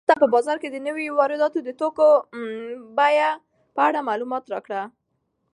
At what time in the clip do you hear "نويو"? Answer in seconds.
0.87-1.17